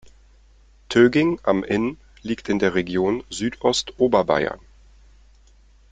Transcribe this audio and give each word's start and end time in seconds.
Töging 0.89 1.39
am 1.43 1.63
Inn 1.63 1.95
liegt 2.23 2.49
in 2.49 2.57
der 2.57 2.73
Region 2.73 3.23
Südostoberbayern. 3.29 4.59